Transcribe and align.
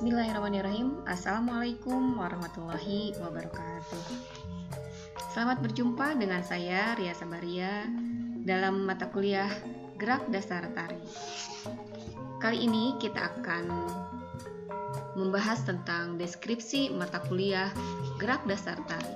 Bismillahirrahmanirrahim. 0.00 1.04
Assalamualaikum 1.04 2.16
warahmatullahi 2.16 3.12
wabarakatuh. 3.20 4.00
Selamat 5.28 5.60
berjumpa 5.60 6.16
dengan 6.16 6.40
saya 6.40 6.96
Ria 6.96 7.12
Sabaria 7.12 7.84
dalam 8.40 8.88
mata 8.88 9.12
kuliah 9.12 9.52
Gerak 10.00 10.24
Dasar 10.32 10.72
Tari. 10.72 10.96
Kali 12.40 12.64
ini 12.64 12.96
kita 12.96 13.28
akan 13.28 13.64
membahas 15.20 15.68
tentang 15.68 16.16
deskripsi 16.16 16.96
mata 16.96 17.20
kuliah 17.20 17.68
Gerak 18.16 18.48
Dasar 18.48 18.80
Tari. 18.88 19.14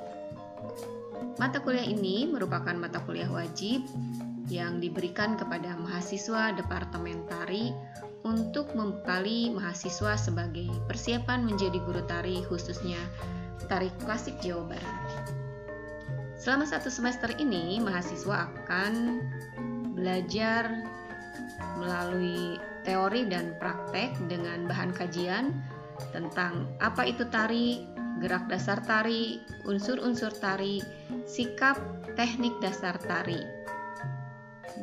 Mata 1.40 1.64
kuliah 1.64 1.88
ini 1.88 2.28
merupakan 2.28 2.76
mata 2.76 3.00
kuliah 3.00 3.32
wajib 3.32 3.80
yang 4.52 4.80
diberikan 4.80 5.40
kepada 5.40 5.76
mahasiswa 5.80 6.52
Departemen 6.52 7.24
Tari 7.28 7.72
untuk 8.24 8.72
membekali 8.72 9.52
mahasiswa 9.52 10.16
sebagai 10.16 10.68
persiapan 10.88 11.44
menjadi 11.44 11.76
guru 11.84 12.00
tari 12.08 12.40
khususnya 12.48 12.98
tari 13.68 13.92
klasik 14.04 14.36
Jawa 14.40 14.76
Barat. 14.76 15.00
Selama 16.40 16.68
satu 16.68 16.92
semester 16.92 17.32
ini, 17.40 17.80
mahasiswa 17.80 18.48
akan 18.52 19.24
belajar 19.96 20.68
melalui 21.80 22.60
teori 22.84 23.24
dan 23.24 23.56
praktek 23.56 24.12
dengan 24.28 24.68
bahan 24.68 24.92
kajian 24.92 25.56
tentang 26.12 26.68
apa 26.84 27.08
itu 27.08 27.24
tari, 27.32 27.88
gerak 28.20 28.44
dasar 28.52 28.82
tari, 28.84 29.40
unsur-unsur 29.64 30.36
tari, 30.36 30.84
sikap, 31.24 31.80
teknik 32.12 32.52
dasar 32.60 33.00
tari. 33.00 33.53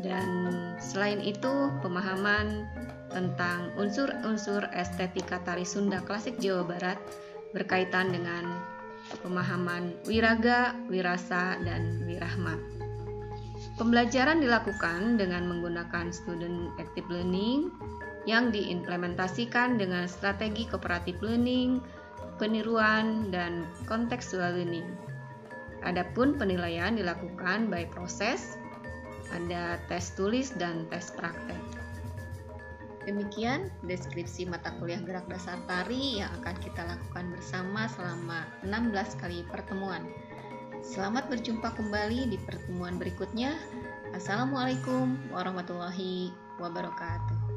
Dan 0.02 0.54
selain 0.82 1.22
itu, 1.22 1.70
pemahaman 1.86 2.66
tentang 3.14 3.70
unsur-unsur 3.78 4.66
estetika 4.74 5.38
tari 5.46 5.68
Sunda 5.68 6.02
klasik 6.02 6.40
Jawa 6.42 6.66
Barat 6.66 6.98
berkaitan 7.52 8.10
dengan 8.10 8.48
pemahaman 9.22 9.94
wiraga, 10.08 10.74
wirasa, 10.88 11.60
dan 11.62 12.02
wirahma. 12.08 12.56
Pembelajaran 13.78 14.42
dilakukan 14.42 15.22
dengan 15.22 15.46
menggunakan 15.50 16.10
student 16.10 16.74
active 16.82 17.06
learning 17.12 17.70
yang 18.30 18.54
diimplementasikan 18.54 19.82
dengan 19.82 20.06
strategi 20.06 20.70
kooperatif 20.70 21.18
learning, 21.22 21.82
peniruan, 22.38 23.30
dan 23.34 23.66
kontekstual 23.90 24.54
learning. 24.54 24.86
Adapun 25.82 26.38
penilaian 26.38 26.94
dilakukan 26.94 27.66
by 27.74 27.90
proses, 27.90 28.61
ada 29.32 29.80
tes 29.88 30.12
tulis 30.14 30.52
dan 30.60 30.86
tes 30.92 31.12
praktek. 31.16 31.60
Demikian 33.02 33.74
deskripsi 33.82 34.46
mata 34.46 34.70
kuliah 34.78 35.02
gerak 35.02 35.26
dasar 35.26 35.58
tari 35.66 36.22
yang 36.22 36.30
akan 36.42 36.56
kita 36.62 36.86
lakukan 36.86 37.34
bersama 37.34 37.90
selama 37.90 38.46
16 38.62 39.18
kali 39.18 39.42
pertemuan. 39.50 40.06
Selamat 40.86 41.26
berjumpa 41.30 41.74
kembali 41.74 42.30
di 42.30 42.38
pertemuan 42.46 43.02
berikutnya. 43.02 43.58
Assalamualaikum 44.14 45.18
warahmatullahi 45.34 46.30
wabarakatuh. 46.62 47.51